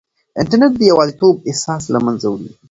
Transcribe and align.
انټرنیټ 0.39 0.73
د 0.77 0.81
یوازیتوب 0.91 1.35
احساس 1.49 1.83
له 1.93 1.99
منځه 2.05 2.27
وړي. 2.29 2.51